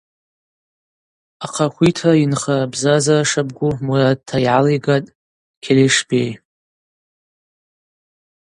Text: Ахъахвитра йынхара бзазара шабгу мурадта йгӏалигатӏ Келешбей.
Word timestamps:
Ахъахвитра 1.45 2.11
йынхара 2.19 2.71
бзазара 2.71 3.27
шабгу 3.31 3.69
мурадта 3.85 4.37
йгӏалигатӏ 4.39 5.13
Келешбей. 5.63 6.31